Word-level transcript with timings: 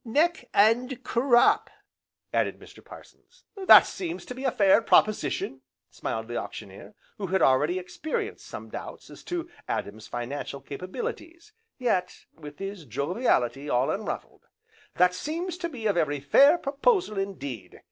"Neck, 0.03 0.49
and 0.51 1.03
crop!" 1.03 1.69
added 2.33 2.59
Mr. 2.59 2.83
Parsons. 2.83 3.43
"That 3.67 3.85
seems 3.85 4.25
to 4.25 4.33
be 4.33 4.43
a 4.45 4.51
fair 4.51 4.81
proposition," 4.81 5.61
smiled 5.91 6.27
the 6.27 6.37
Auctioneer, 6.37 6.95
who 7.19 7.27
had 7.27 7.43
already 7.43 7.77
experienced 7.77 8.47
some 8.47 8.69
doubts 8.71 9.11
as 9.11 9.23
to 9.25 9.47
Adam's 9.67 10.07
financial 10.07 10.59
capabilities, 10.59 11.53
yet 11.77 12.25
with 12.33 12.57
his 12.57 12.85
joviality 12.85 13.69
all 13.69 13.91
unruffled, 13.91 14.47
"that 14.95 15.13
seems 15.13 15.55
to 15.59 15.69
be 15.69 15.85
a 15.85 15.93
very 15.93 16.19
fair 16.19 16.57
proposal 16.57 17.19
indeed. 17.19 17.79